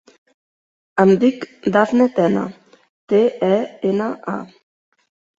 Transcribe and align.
Em 1.01 1.09
dic 1.23 1.43
Dafne 1.75 2.07
Tena: 2.19 2.45
te, 3.13 3.19
e, 3.49 3.59
ena, 3.91 4.07
a. 4.33 5.05